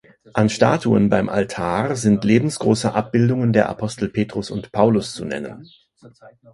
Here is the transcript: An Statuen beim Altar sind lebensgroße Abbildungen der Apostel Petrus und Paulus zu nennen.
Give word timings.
An 0.33 0.49
Statuen 0.49 1.09
beim 1.09 1.29
Altar 1.29 1.95
sind 1.95 2.23
lebensgroße 2.23 2.91
Abbildungen 2.95 3.53
der 3.53 3.69
Apostel 3.69 4.09
Petrus 4.09 4.49
und 4.49 4.71
Paulus 4.71 5.13
zu 5.13 5.25
nennen. 5.25 5.69